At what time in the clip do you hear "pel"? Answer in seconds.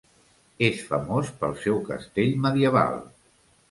1.43-1.55